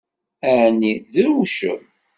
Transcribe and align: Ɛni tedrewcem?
Ɛni 0.57 0.93
tedrewcem? 0.99 1.81